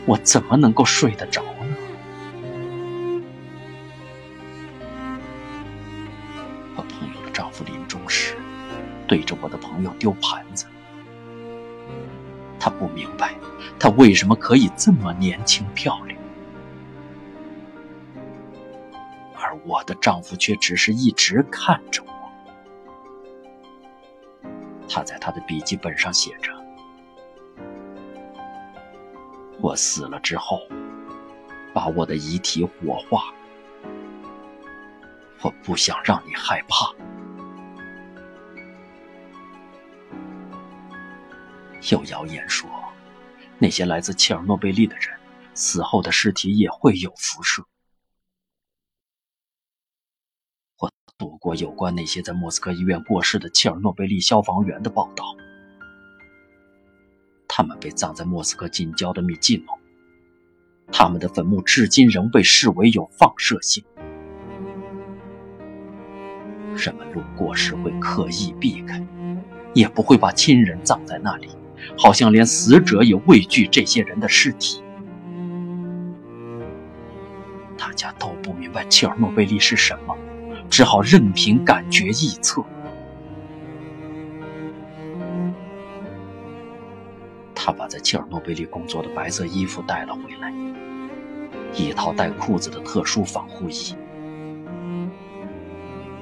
[0.05, 1.41] 我怎么能够睡得着
[9.17, 10.67] 对着我的朋友丢盘子，
[12.59, 13.33] 他不明白，
[13.79, 16.15] 他为什么可以这么年轻漂亮。
[19.33, 22.11] 而我的丈夫却只是一直看着我。
[24.87, 26.53] 他在他的笔记本上写着
[29.59, 30.61] ：“我死了之后，
[31.73, 33.33] 把我的遗体火化。
[35.41, 36.93] 我不想让你害怕。”
[41.89, 42.69] 有谣言说，
[43.57, 45.17] 那些来自切尔诺贝利的人
[45.53, 47.63] 死后的尸体也会有辐射。
[50.79, 55.23] 我读过有关那些在莫斯科医院过世的切尔诺贝利消防员的报道，
[57.47, 59.79] 他们被葬在莫斯科近郊的米季诺，
[60.91, 63.83] 他们的坟墓至今仍被视为有放射性。
[66.75, 69.01] 人们路过时会刻意避开，
[69.73, 71.49] 也不会把亲人葬在那里，
[71.97, 74.81] 好像连死者也畏惧这些人的尸体。
[77.77, 80.15] 大家都不明白切尔诺贝利是什么。
[80.69, 82.61] 只好任凭感觉臆测。
[87.55, 90.53] 他把在切尔诺贝利工作的白色衣服带了回来，
[91.73, 93.95] 一套带裤子的特殊防护衣。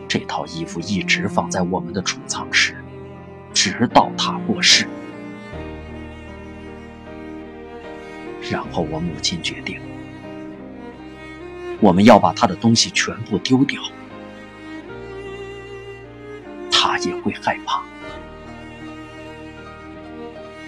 [0.08, 2.76] 这套衣服一直放在我们的储藏室，
[3.51, 4.88] 直到他过世。
[8.49, 9.79] 然后我母亲决定，
[11.79, 13.81] 我们要把他的东西全部丢掉。
[16.71, 17.81] 他也会害怕，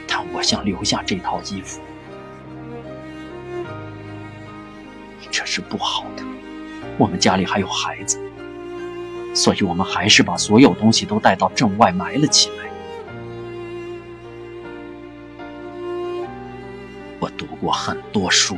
[0.08, 1.80] 但我想留下这套衣服，
[5.30, 6.24] 这是不好的。
[6.98, 8.20] 我们家里还有孩子，
[9.36, 12.57] 所以我们还是把所有东西都带到镇外埋了起来。
[18.20, 18.58] 多书，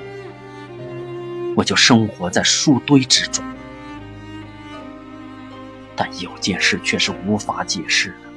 [1.54, 3.44] 我就生活在书堆之中。
[5.98, 8.30] 但有件事却是无法解释的。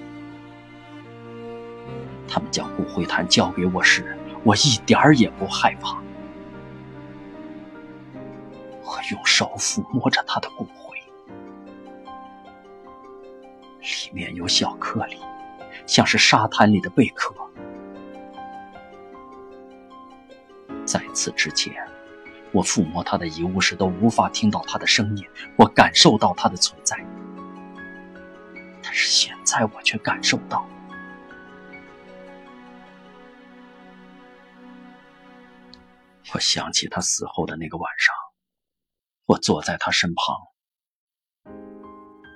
[2.26, 6.02] 他们将骨灰坛交给我时，我一点儿也不害怕。
[8.82, 10.98] 我用手抚摸着他的骨灰，
[13.80, 15.16] 里面有小颗粒，
[15.86, 17.32] 像是沙滩里的贝壳。
[20.93, 21.72] 在此之前，
[22.53, 25.26] 我抚摸他的遗物时都无法听到他的声音，
[25.57, 26.95] 我感受到他的存在。
[28.82, 30.68] 但是现在我却感受到，
[36.34, 38.14] 我想起他死后的那个晚上，
[39.24, 40.36] 我坐在他身旁，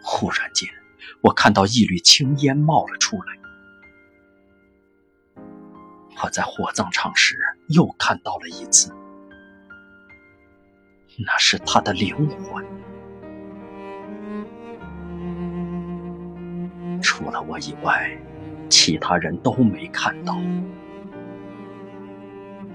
[0.02, 0.66] 忽然间，
[1.20, 3.45] 我看到一缕青烟冒了出来。
[6.22, 7.36] 我在火葬场时
[7.68, 8.92] 又看到了一次，
[11.24, 12.64] 那是他的灵魂。
[17.02, 18.10] 除了我以外，
[18.68, 20.36] 其他人都没看到。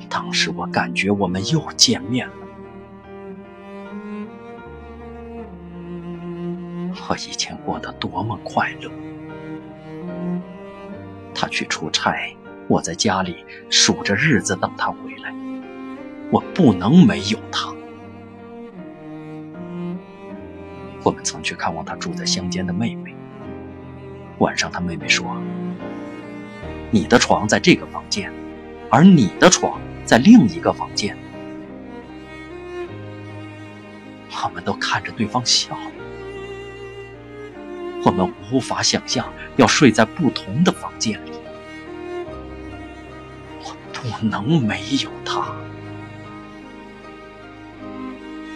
[0.09, 2.33] 当时我感觉我们又见面了。
[7.09, 8.89] 我以前过得多么快乐！
[11.33, 12.33] 他去出差，
[12.71, 15.33] 我在家里数着日子等他回来。
[16.31, 17.67] 我不能没有他。
[21.03, 23.13] 我们曾去看望他住在乡间的妹妹。
[24.37, 25.35] 晚上，他妹妹说
[26.91, 28.31] ：“你的床在这个房间，
[28.89, 31.17] 而你的床在另一个房间。”
[34.31, 35.77] 我们都看着对方笑。
[38.05, 41.30] 我们无法想象要睡在不同的房间里。
[44.21, 45.53] 能没有他。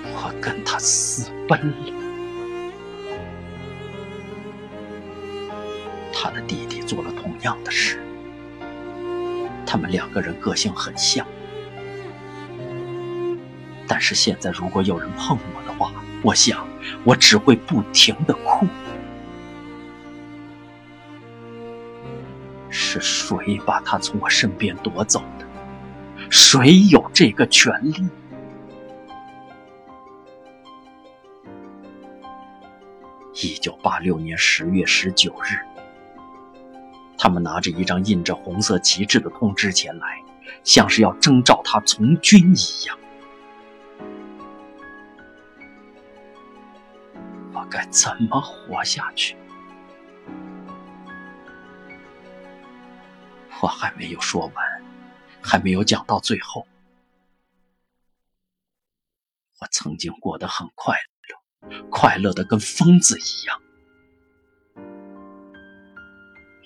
[0.04, 1.94] 我跟他私奔了。
[6.14, 8.00] 他的弟弟做了同样的事，
[9.66, 11.28] 他们两个人个性很像。
[13.88, 15.92] 但是现在，如果有人碰我的话，
[16.24, 16.68] 我想
[17.04, 18.66] 我只会不停的哭。
[22.70, 25.45] 是谁把他从我身边夺走的？
[26.38, 28.10] 谁有这个权利？
[33.36, 35.58] 一九八六年十月十九日，
[37.18, 40.22] 他们拿着一张印着红色旗帜的通知前来，
[40.66, 43.00] 像是要征召他从军一样。
[47.54, 49.38] 我该怎么活下去？
[53.62, 54.85] 我还没有说完，
[55.46, 56.68] 还没有讲到最后。
[59.60, 60.96] 我曾经过得很快
[61.70, 63.62] 乐，快乐的跟疯子一样。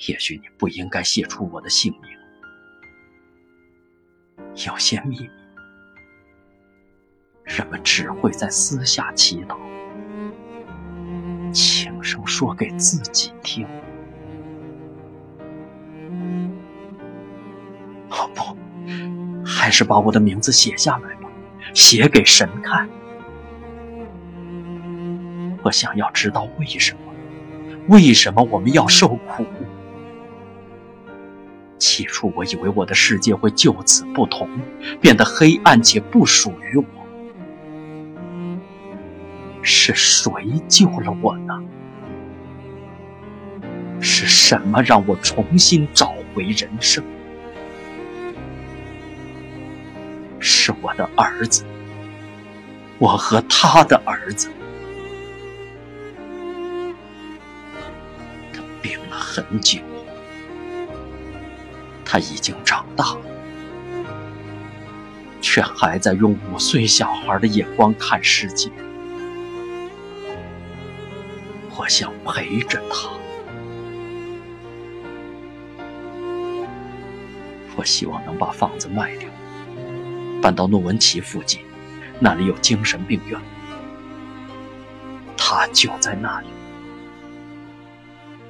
[0.08, 2.12] 也许你不应该写出我的姓名，
[4.66, 5.30] 有些秘密，
[7.44, 9.60] 人们只会在私下祈祷，
[11.52, 13.68] 轻声说给自己听。
[19.60, 21.30] 还是把我的名字写下来吧，
[21.74, 22.88] 写给神看。
[25.64, 27.00] 我想要知道为什么，
[27.90, 29.46] 为什么我们要受苦。
[31.78, 34.50] 起初我以为我的世界会就此不同，
[35.02, 36.86] 变得黑暗且不属于我。
[39.62, 40.32] 是谁
[40.70, 41.62] 救了我呢？
[44.00, 47.04] 是什么让我重新找回人生？
[50.52, 51.64] 是我的儿子，
[52.98, 54.50] 我和他的儿子。
[58.52, 59.80] 他病了很久，
[62.04, 63.22] 他已经长大了，
[65.40, 68.72] 却还在用五岁小孩的眼光看世界。
[71.78, 73.08] 我想陪着他，
[77.76, 79.30] 我希望能把房子卖掉。
[80.42, 81.62] 搬到诺文奇附近，
[82.20, 83.40] 那里有精神病院。
[85.36, 86.48] 他就在那里，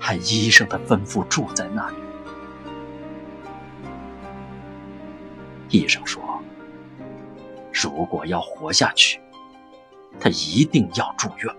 [0.02, 1.96] 按医生的吩咐住在那里。
[5.70, 6.42] 医生说，
[7.72, 9.22] 如果要活下去，
[10.20, 11.56] 他一定要住院。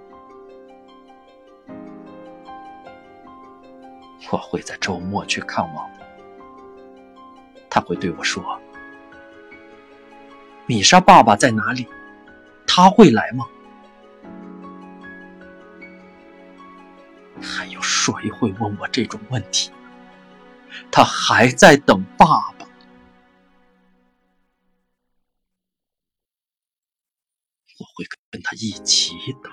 [4.31, 5.91] 我会在周末去看望
[7.71, 8.60] 他，他会对我说。
[10.71, 11.85] 米莎爸爸在哪里？
[12.65, 13.45] 他会来吗？
[17.43, 19.73] 还有谁会问我这种问题？
[20.93, 22.65] 他还在等爸爸。
[27.81, 29.53] 我会跟他一起等。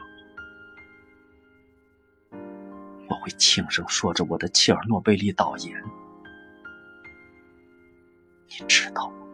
[3.09, 5.83] 我会轻声说着我的切尔诺贝利导言。
[8.49, 9.26] 你知道吗？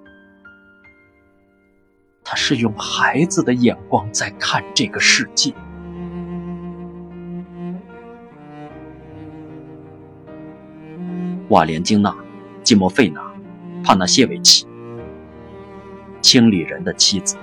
[2.23, 5.53] 他是用孩子的眼光在看这个世界。
[11.49, 12.09] 瓦莲金娜·
[12.63, 13.21] 季莫费娜·
[13.85, 14.65] 帕纳谢维奇，
[16.21, 17.37] 清理人的妻子。